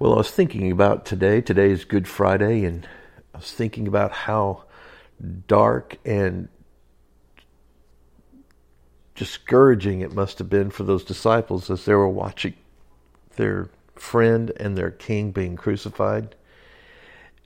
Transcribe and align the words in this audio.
Well, 0.00 0.14
I 0.14 0.16
was 0.16 0.30
thinking 0.30 0.72
about 0.72 1.04
today. 1.04 1.42
Today 1.42 1.70
is 1.70 1.84
Good 1.84 2.08
Friday, 2.08 2.64
and 2.64 2.88
I 3.34 3.36
was 3.36 3.52
thinking 3.52 3.86
about 3.86 4.12
how 4.12 4.64
dark 5.46 5.98
and 6.06 6.48
discouraging 9.14 10.00
it 10.00 10.14
must 10.14 10.38
have 10.38 10.48
been 10.48 10.70
for 10.70 10.84
those 10.84 11.04
disciples 11.04 11.68
as 11.68 11.84
they 11.84 11.92
were 11.92 12.08
watching 12.08 12.54
their 13.36 13.68
friend 13.94 14.50
and 14.56 14.74
their 14.74 14.90
king 14.90 15.32
being 15.32 15.54
crucified. 15.54 16.34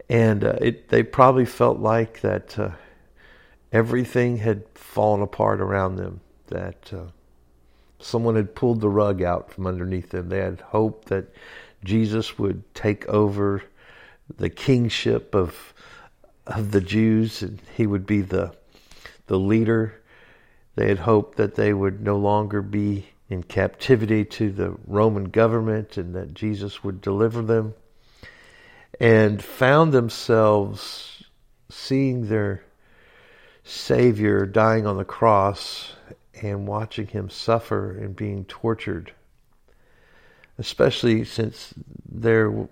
And 0.08 0.44
uh, 0.44 0.54
it, 0.60 0.90
they 0.90 1.02
probably 1.02 1.46
felt 1.46 1.80
like 1.80 2.20
that 2.20 2.56
uh, 2.56 2.70
everything 3.72 4.36
had 4.36 4.62
fallen 4.74 5.22
apart 5.22 5.60
around 5.60 5.96
them, 5.96 6.20
that 6.46 6.92
uh, 6.92 7.06
someone 7.98 8.36
had 8.36 8.54
pulled 8.54 8.80
the 8.80 8.88
rug 8.88 9.22
out 9.22 9.50
from 9.50 9.66
underneath 9.66 10.10
them. 10.10 10.28
They 10.28 10.38
had 10.38 10.60
hope 10.60 11.06
that 11.06 11.26
Jesus 11.84 12.38
would 12.38 12.74
take 12.74 13.06
over 13.06 13.62
the 14.36 14.50
kingship 14.50 15.34
of 15.34 15.72
of 16.46 16.72
the 16.72 16.80
Jews 16.80 17.42
and 17.42 17.60
he 17.76 17.86
would 17.86 18.06
be 18.06 18.20
the 18.20 18.54
the 19.26 19.38
leader. 19.38 20.00
They 20.76 20.88
had 20.88 20.98
hoped 20.98 21.36
that 21.36 21.54
they 21.54 21.72
would 21.72 22.00
no 22.02 22.16
longer 22.16 22.60
be 22.60 23.06
in 23.28 23.42
captivity 23.42 24.24
to 24.24 24.50
the 24.50 24.74
Roman 24.86 25.24
government 25.24 25.96
and 25.96 26.14
that 26.14 26.34
Jesus 26.34 26.82
would 26.84 27.00
deliver 27.00 27.42
them 27.42 27.74
and 29.00 29.42
found 29.42 29.92
themselves 29.92 31.24
seeing 31.70 32.28
their 32.28 32.62
Savior 33.62 34.44
dying 34.44 34.86
on 34.86 34.96
the 34.96 35.04
cross 35.04 35.92
and 36.42 36.66
watching 36.66 37.06
him 37.06 37.30
suffer 37.30 37.96
and 37.96 38.14
being 38.14 38.44
tortured 38.44 39.12
especially 40.58 41.24
since 41.24 41.74
there 42.08 42.68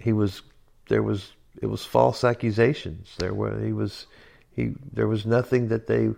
he 0.00 0.12
was 0.12 0.42
there 0.88 1.02
was 1.02 1.32
it 1.60 1.66
was 1.66 1.84
false 1.84 2.24
accusations. 2.24 3.14
There 3.18 3.34
were 3.34 3.58
he 3.64 3.72
was 3.72 4.06
he 4.50 4.74
there 4.92 5.08
was 5.08 5.26
nothing 5.26 5.68
that 5.68 5.86
they 5.86 6.10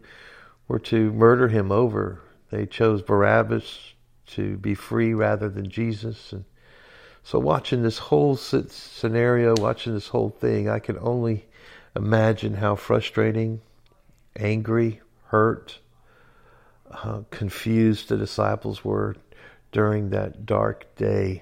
were 0.67 0.79
to 0.81 1.13
murder 1.13 1.49
him 1.49 1.73
over. 1.73 2.21
They 2.51 2.67
chose 2.67 3.03
Barabbas 3.03 3.95
to 4.29 4.57
be 4.57 4.75
free 4.75 5.15
rather 5.15 5.49
than 5.49 5.71
Jesus. 5.71 6.33
And 6.33 6.45
so, 7.23 7.39
watching 7.39 7.83
this 7.83 7.99
whole 7.99 8.37
scenario, 8.37 9.55
watching 9.59 9.95
this 9.95 10.09
whole 10.09 10.31
thing, 10.31 10.69
I 10.69 10.79
can 10.79 10.99
only 10.99 11.47
imagine 11.95 12.55
how 12.55 12.75
frustrating, 12.77 13.61
angry, 14.37 15.01
hurt, 15.27 15.79
uh, 16.91 17.21
confused 17.31 18.09
the 18.09 18.17
disciples 18.17 18.85
were 18.85 19.17
during 19.79 20.11
that 20.11 20.45
dark 20.45 20.93
day 20.97 21.41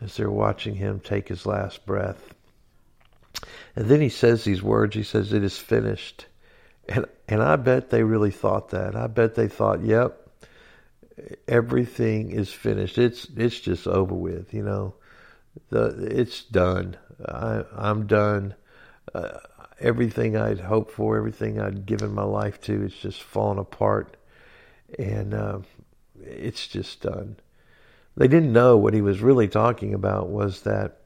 as 0.00 0.16
they're 0.16 0.30
watching 0.30 0.74
him 0.74 0.98
take 0.98 1.28
his 1.28 1.44
last 1.44 1.84
breath. 1.84 2.32
And 3.76 3.86
then 3.86 4.00
he 4.00 4.08
says 4.08 4.44
these 4.44 4.62
words. 4.62 4.96
He 4.96 5.02
says, 5.02 5.30
It 5.34 5.44
is 5.44 5.58
finished. 5.58 6.24
And, 6.88 7.04
and 7.28 7.42
I 7.42 7.56
bet 7.56 7.90
they 7.90 8.02
really 8.02 8.30
thought 8.30 8.70
that. 8.70 8.96
I 8.96 9.08
bet 9.08 9.34
they 9.34 9.48
thought, 9.48 9.82
Yep, 9.82 10.26
everything 11.46 12.30
is 12.30 12.50
finished. 12.50 12.96
It's, 12.96 13.26
it's 13.36 13.60
just 13.60 13.86
over 13.86 14.14
with, 14.14 14.54
you 14.54 14.62
know. 14.62 14.94
The, 15.68 16.18
it's 16.18 16.44
done. 16.44 16.96
I, 17.28 17.64
I'm 17.76 18.06
done. 18.06 18.54
Uh, 19.14 19.36
everything 19.78 20.34
I'd 20.34 20.60
hoped 20.60 20.92
for, 20.92 21.18
everything 21.18 21.60
I'd 21.60 21.84
given 21.84 22.14
my 22.14 22.24
life 22.24 22.58
to, 22.62 22.84
it's 22.84 22.96
just 22.96 23.22
fallen 23.22 23.58
apart. 23.58 24.16
And 24.98 25.34
uh, 25.34 25.58
it's 26.26 26.66
just 26.66 27.02
done. 27.02 27.36
They 28.16 28.28
didn't 28.28 28.52
know 28.52 28.76
what 28.76 28.94
he 28.94 29.00
was 29.00 29.20
really 29.20 29.48
talking 29.48 29.94
about 29.94 30.28
was 30.28 30.62
that 30.62 30.98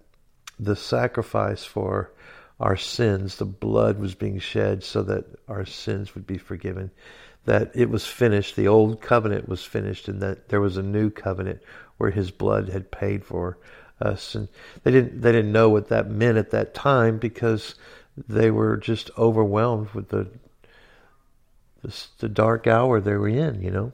the 0.61 0.77
sacrifice 0.77 1.65
for 1.65 2.13
our 2.61 2.77
sins, 2.77 3.37
the 3.37 3.45
blood 3.45 3.99
was 3.99 4.15
being 4.15 4.39
shed 4.39 4.83
so 4.83 5.03
that 5.05 5.25
our 5.49 5.65
sins 5.65 6.15
would 6.15 6.27
be 6.27 6.39
forgiven. 6.39 6.91
That 7.45 7.71
it 7.75 7.89
was 7.89 8.07
finished, 8.07 8.57
the 8.57 8.69
old 8.69 9.01
covenant 9.01 9.49
was 9.49 9.65
finished, 9.65 10.09
and 10.09 10.21
that 10.21 10.49
there 10.49 10.61
was 10.61 10.77
a 10.77 10.83
new 10.83 11.09
covenant 11.09 11.63
where 11.97 12.11
his 12.11 12.31
blood 12.31 12.69
had 12.69 12.91
paid 12.91 13.25
for 13.25 13.59
us. 14.01 14.35
And 14.35 14.49
they 14.83 14.91
didn't 14.91 15.23
they 15.23 15.33
didn't 15.33 15.53
know 15.53 15.71
what 15.71 15.89
that 15.89 16.11
meant 16.11 16.37
at 16.37 16.51
that 16.51 16.75
time 16.75 17.19
because 17.19 17.75
they 18.17 18.51
were 18.51 18.77
just 18.77 19.11
overwhelmed 19.17 19.91
with 19.91 20.09
the 20.09 20.29
the, 21.83 22.07
the 22.19 22.29
dark 22.29 22.67
hour 22.67 23.01
they 23.01 23.15
were 23.15 23.29
in, 23.29 23.63
you 23.63 23.71
know 23.71 23.93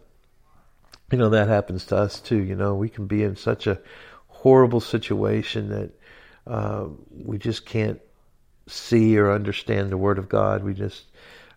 you 1.11 1.19
know 1.19 1.31
that 1.31 1.49
happens 1.49 1.87
to 1.87 1.97
us 1.97 2.21
too. 2.21 2.43
You 2.43 2.57
know, 2.57 2.75
we 2.75 2.89
can 2.89 3.07
be 3.07 3.23
in 3.23 3.37
such 3.37 3.67
a 3.67 3.81
horrible 4.29 4.81
situation 4.81 5.69
that 5.71 5.91
uh, 6.47 6.87
we 7.11 7.39
just 7.39 7.65
can't 7.65 8.01
see 8.67 9.17
or 9.19 9.33
understand 9.33 9.91
the 9.91 9.97
Word 9.97 10.19
of 10.19 10.29
God. 10.29 10.65
We 10.65 10.75
just 10.75 11.05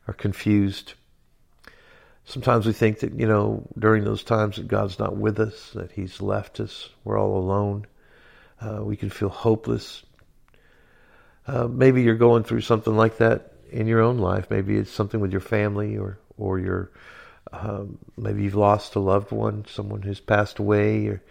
are 0.08 0.14
confused. 0.14 0.94
Sometimes 2.26 2.66
we 2.66 2.74
think 2.74 3.00
that, 3.00 3.18
you 3.18 3.28
know, 3.28 3.68
during 3.80 4.04
those 4.04 4.24
times 4.24 4.58
that 4.58 4.68
God's 4.68 5.00
not 5.00 5.16
with 5.16 5.40
us, 5.40 5.72
that 5.76 5.92
He's 5.92 6.22
left 6.22 6.60
us, 6.60 6.90
we're 7.04 7.20
all 7.20 7.38
alone. 7.38 7.88
Uh, 8.60 8.84
we 8.84 8.98
can 8.98 9.10
feel 9.10 9.30
hopeless. 9.30 10.04
Uh, 11.46 11.68
maybe 11.68 12.02
you're 12.02 12.16
going 12.16 12.44
through 12.44 12.62
something 12.62 12.96
like 12.96 13.18
that 13.18 13.54
in 13.72 13.88
your 13.88 14.02
own 14.02 14.18
life. 14.18 14.50
Maybe 14.50 14.78
it's 14.78 14.92
something 14.92 15.22
with 15.22 15.32
your 15.32 15.42
family 15.42 15.98
or, 15.98 16.20
or 16.38 16.60
your 16.60 16.92
um, 17.52 17.98
maybe 18.18 18.44
you've 18.44 18.56
lost 18.56 18.96
a 18.96 19.00
loved 19.00 19.32
one, 19.32 19.66
someone 19.68 20.02
who's 20.02 20.20
passed 20.20 20.60
away, 20.60 21.08
or 21.08 21.22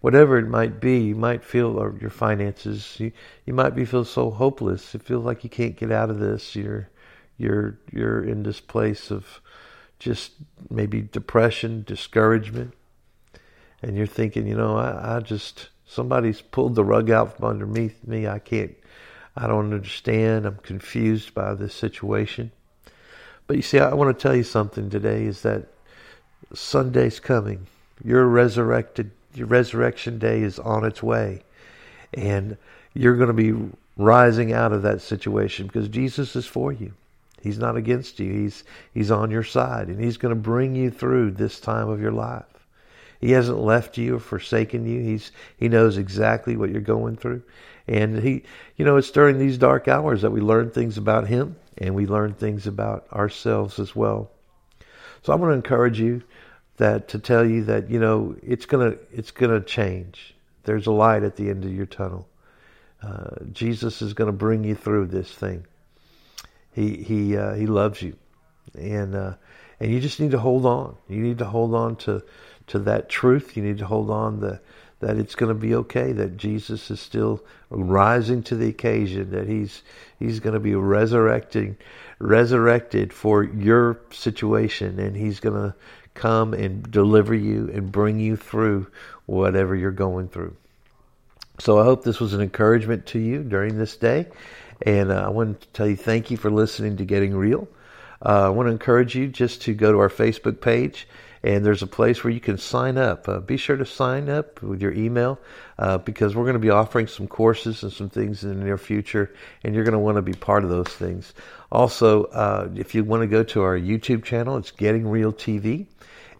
whatever 0.00 0.38
it 0.38 0.48
might 0.48 0.80
be. 0.80 0.98
You 0.98 1.14
might 1.14 1.44
feel, 1.44 1.78
or 1.78 1.96
your 2.00 2.10
finances, 2.10 2.96
you, 2.98 3.12
you 3.46 3.54
might 3.54 3.74
be 3.74 3.84
feel 3.84 4.04
so 4.04 4.30
hopeless. 4.30 4.94
It 4.94 5.02
feels 5.02 5.24
like 5.24 5.44
you 5.44 5.50
can't 5.50 5.76
get 5.76 5.90
out 5.90 6.10
of 6.10 6.18
this. 6.18 6.54
You're 6.54 6.88
you're 7.38 7.78
you're 7.92 8.22
in 8.22 8.42
this 8.42 8.60
place 8.60 9.10
of 9.10 9.40
just 9.98 10.32
maybe 10.70 11.00
depression, 11.00 11.84
discouragement, 11.86 12.74
and 13.82 13.96
you're 13.96 14.06
thinking, 14.06 14.46
you 14.46 14.56
know, 14.56 14.76
I, 14.76 15.16
I 15.16 15.20
just 15.20 15.68
somebody's 15.86 16.40
pulled 16.40 16.74
the 16.74 16.84
rug 16.84 17.10
out 17.10 17.36
from 17.36 17.46
underneath 17.46 18.06
me. 18.06 18.26
I 18.26 18.38
can't. 18.38 18.74
I 19.36 19.46
don't 19.46 19.72
understand. 19.72 20.46
I'm 20.46 20.58
confused 20.58 21.34
by 21.34 21.54
this 21.54 21.74
situation. 21.74 22.52
But 23.46 23.56
you 23.56 23.62
see, 23.62 23.78
I 23.78 23.92
want 23.94 24.16
to 24.16 24.22
tell 24.22 24.34
you 24.34 24.42
something 24.42 24.88
today 24.88 25.24
is 25.24 25.42
that 25.42 25.66
Sunday's 26.54 27.20
coming. 27.20 27.66
Your 28.02 28.26
resurrected, 28.26 29.10
your 29.34 29.46
resurrection 29.46 30.18
day 30.18 30.42
is 30.42 30.58
on 30.58 30.84
its 30.84 31.02
way. 31.02 31.42
And 32.14 32.56
you're 32.94 33.16
going 33.16 33.28
to 33.28 33.32
be 33.34 33.54
rising 33.96 34.52
out 34.52 34.72
of 34.72 34.82
that 34.82 35.02
situation 35.02 35.66
because 35.66 35.88
Jesus 35.88 36.36
is 36.36 36.46
for 36.46 36.72
you. 36.72 36.92
He's 37.42 37.58
not 37.58 37.76
against 37.76 38.18
you. 38.18 38.32
He's, 38.32 38.64
he's 38.94 39.10
on 39.10 39.30
your 39.30 39.42
side 39.42 39.88
and 39.88 40.02
he's 40.02 40.16
going 40.16 40.34
to 40.34 40.40
bring 40.40 40.74
you 40.74 40.90
through 40.90 41.32
this 41.32 41.60
time 41.60 41.88
of 41.88 42.00
your 42.00 42.12
life. 42.12 42.44
He 43.20 43.32
hasn't 43.32 43.58
left 43.58 43.98
you 43.98 44.16
or 44.16 44.20
forsaken 44.20 44.86
you. 44.86 45.00
He's, 45.00 45.32
he 45.58 45.68
knows 45.68 45.98
exactly 45.98 46.56
what 46.56 46.70
you're 46.70 46.80
going 46.80 47.16
through. 47.16 47.42
And 47.86 48.22
he, 48.22 48.42
you 48.76 48.84
know, 48.84 48.96
it's 48.96 49.10
during 49.10 49.38
these 49.38 49.58
dark 49.58 49.88
hours 49.88 50.22
that 50.22 50.30
we 50.30 50.40
learn 50.40 50.70
things 50.70 50.96
about 50.96 51.26
him 51.26 51.56
and 51.78 51.94
we 51.94 52.06
learn 52.06 52.34
things 52.34 52.66
about 52.66 53.06
ourselves 53.12 53.78
as 53.78 53.94
well. 53.94 54.30
So 55.22 55.32
I 55.32 55.36
want 55.36 55.50
to 55.50 55.56
encourage 55.56 56.00
you 56.00 56.22
that 56.76 57.08
to 57.08 57.18
tell 57.18 57.44
you 57.44 57.64
that 57.64 57.90
you 57.90 57.98
know 57.98 58.36
it's 58.42 58.66
gonna 58.66 58.96
it's 59.12 59.30
gonna 59.30 59.60
change. 59.60 60.34
There's 60.64 60.86
a 60.86 60.92
light 60.92 61.22
at 61.22 61.36
the 61.36 61.50
end 61.50 61.64
of 61.64 61.72
your 61.72 61.86
tunnel. 61.86 62.28
Uh, 63.02 63.44
Jesus 63.52 64.00
is 64.00 64.14
going 64.14 64.28
to 64.28 64.32
bring 64.32 64.64
you 64.64 64.74
through 64.74 65.06
this 65.06 65.30
thing. 65.30 65.66
He 66.72 66.96
he 67.02 67.36
uh, 67.36 67.54
he 67.54 67.66
loves 67.66 68.00
you, 68.00 68.16
and 68.78 69.14
uh, 69.14 69.34
and 69.84 69.92
you 69.92 70.00
just 70.00 70.18
need 70.18 70.30
to 70.30 70.38
hold 70.38 70.64
on. 70.64 70.96
You 71.10 71.20
need 71.20 71.36
to 71.38 71.44
hold 71.44 71.74
on 71.74 71.96
to 71.96 72.22
to 72.68 72.78
that 72.78 73.10
truth. 73.10 73.54
You 73.54 73.62
need 73.62 73.76
to 73.78 73.86
hold 73.86 74.08
on 74.08 74.40
the 74.40 74.58
that 75.00 75.18
it's 75.18 75.34
going 75.34 75.54
to 75.54 75.60
be 75.60 75.74
okay, 75.74 76.12
that 76.12 76.38
Jesus 76.38 76.90
is 76.90 77.00
still 77.00 77.44
rising 77.68 78.42
to 78.44 78.56
the 78.56 78.68
occasion, 78.68 79.32
that 79.32 79.46
he's 79.46 79.82
he's 80.18 80.40
going 80.40 80.54
to 80.54 80.60
be 80.60 80.74
resurrecting 80.74 81.76
resurrected 82.18 83.12
for 83.12 83.44
your 83.44 84.00
situation 84.10 84.98
and 84.98 85.14
he's 85.14 85.38
going 85.38 85.54
to 85.54 85.74
come 86.14 86.54
and 86.54 86.90
deliver 86.90 87.34
you 87.34 87.70
and 87.74 87.92
bring 87.92 88.18
you 88.18 88.36
through 88.36 88.86
whatever 89.26 89.76
you're 89.76 89.90
going 89.90 90.28
through. 90.28 90.56
So 91.58 91.78
I 91.78 91.84
hope 91.84 92.04
this 92.04 92.20
was 92.20 92.32
an 92.32 92.40
encouragement 92.40 93.04
to 93.08 93.18
you 93.18 93.42
during 93.42 93.76
this 93.76 93.98
day. 93.98 94.28
And 94.80 95.12
uh, 95.12 95.26
I 95.26 95.28
want 95.28 95.60
to 95.60 95.68
tell 95.74 95.86
you 95.86 95.96
thank 95.96 96.30
you 96.30 96.38
for 96.38 96.50
listening 96.50 96.96
to 96.96 97.04
Getting 97.04 97.36
Real. 97.36 97.68
Uh, 98.24 98.46
I 98.46 98.48
want 98.48 98.68
to 98.68 98.72
encourage 98.72 99.14
you 99.14 99.28
just 99.28 99.62
to 99.62 99.74
go 99.74 99.92
to 99.92 99.98
our 99.98 100.08
Facebook 100.08 100.60
page 100.60 101.06
and 101.44 101.62
there's 101.62 101.82
a 101.82 101.86
place 101.86 102.24
where 102.24 102.32
you 102.32 102.40
can 102.40 102.56
sign 102.56 102.96
up. 102.96 103.28
Uh, 103.28 103.38
be 103.38 103.58
sure 103.58 103.76
to 103.76 103.84
sign 103.84 104.30
up 104.30 104.62
with 104.62 104.80
your 104.80 104.94
email 104.94 105.38
uh, 105.78 105.98
because 105.98 106.34
we're 106.34 106.44
going 106.44 106.54
to 106.54 106.58
be 106.58 106.70
offering 106.70 107.06
some 107.06 107.28
courses 107.28 107.82
and 107.82 107.92
some 107.92 108.08
things 108.08 108.44
in 108.44 108.58
the 108.58 108.64
near 108.64 108.78
future, 108.78 109.30
and 109.62 109.74
you're 109.74 109.84
going 109.84 109.92
to 109.92 109.98
want 109.98 110.16
to 110.16 110.22
be 110.22 110.32
part 110.32 110.64
of 110.64 110.70
those 110.70 110.88
things. 110.88 111.34
Also, 111.70 112.24
uh, 112.24 112.70
if 112.74 112.94
you 112.94 113.04
want 113.04 113.20
to 113.20 113.26
go 113.26 113.42
to 113.44 113.62
our 113.62 113.78
YouTube 113.78 114.24
channel, 114.24 114.56
it's 114.56 114.70
Getting 114.70 115.06
Real 115.06 115.32
TV. 115.32 115.86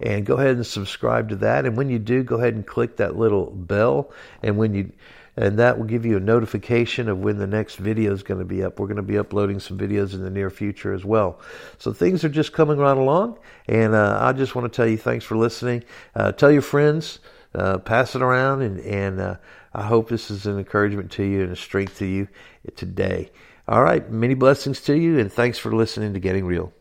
And 0.01 0.27
go 0.27 0.37
ahead 0.37 0.57
and 0.57 0.67
subscribe 0.67 1.29
to 1.29 1.37
that. 1.37 1.67
And 1.67 1.77
when 1.77 1.89
you 1.89 1.99
do, 1.99 2.25
go 2.25 2.37
ahead 2.37 2.55
and 2.55 2.67
click 2.67 2.97
that 2.97 3.17
little 3.17 3.51
bell. 3.51 4.11
And 4.43 4.57
when 4.57 4.75
you 4.75 4.91
and 5.37 5.59
that 5.59 5.79
will 5.79 5.87
give 5.87 6.07
you 6.07 6.17
a 6.17 6.21
notification 6.21 7.09
of 7.09 7.19
when 7.19 7.39
the 7.39 7.47
next 7.47 7.77
video 7.77 8.13
is 8.13 8.23
going 8.23 8.41
to 8.41 8.47
be 8.47 8.63
up. 8.63 8.79
We're 8.79 8.87
going 8.87 8.97
to 8.97 9.03
be 9.03 9.19
uploading 9.19 9.61
some 9.61 9.79
videos 9.79 10.15
in 10.15 10.23
the 10.23 10.31
near 10.31 10.51
future 10.51 10.93
as 10.93 11.05
well. 11.05 11.41
So 11.79 11.93
things 11.93 12.25
are 12.25 12.29
just 12.29 12.53
coming 12.53 12.79
right 12.79 12.97
along, 12.97 13.39
and 13.67 13.95
uh, 13.95 14.19
I 14.21 14.33
just 14.33 14.55
want 14.55 14.73
to 14.73 14.77
tell 14.77 14.87
you 14.87 14.97
thanks 14.97 15.25
for 15.25 15.37
listening. 15.37 15.85
Uh, 16.15 16.33
tell 16.33 16.53
your 16.53 16.63
friends, 16.63 17.19
uh, 17.55 17.79
pass 17.79 18.15
it 18.15 18.23
around, 18.23 18.63
and, 18.63 18.81
and 18.81 19.21
uh, 19.21 19.37
I 19.73 19.83
hope 19.83 20.09
this 20.09 20.31
is 20.31 20.47
an 20.47 20.59
encouragement 20.59 21.11
to 21.13 21.25
you 21.25 21.43
and 21.43 21.53
a 21.53 21.57
strength 21.57 21.99
to 21.99 22.07
you 22.07 22.29
today. 22.77 23.31
All 23.67 23.83
right, 23.83 24.09
many 24.11 24.35
blessings 24.35 24.81
to 24.83 24.97
you, 24.97 25.19
and 25.19 25.33
thanks 25.33 25.59
for 25.59 25.75
listening 25.75 26.13
to 26.15 26.21
Getting 26.21 26.45
Real. 26.45 26.73